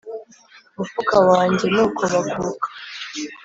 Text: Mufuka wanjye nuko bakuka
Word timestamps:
Mufuka 0.75 1.17
wanjye 1.29 1.65
nuko 1.73 2.01
bakuka 2.11 2.67